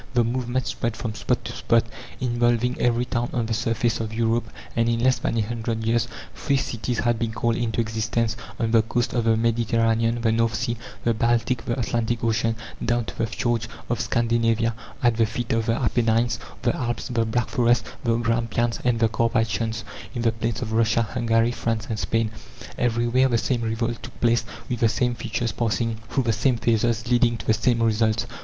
[0.15, 1.85] The movement spread from spot to spot,
[2.19, 6.07] involving every town on the surface of Europe, and in less than a hundred years
[6.33, 10.55] free cities had been called into existence on the coasts of the Mediterranean, the North
[10.55, 15.53] Sea, the Baltic, the Atlantic Ocean, down to the fjords of Scandinavia; at the feet
[15.53, 19.83] of the Apennines, the Alps, the Black Forest, the Grampians, and the Carpathians;
[20.15, 22.31] in the plains of Russia, Hungary, France and Spain.
[22.75, 27.07] Everywhere the same revolt took place, with the same features, passing through the same phases,
[27.11, 28.25] leading to the same results.